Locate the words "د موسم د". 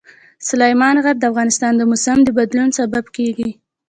1.77-2.29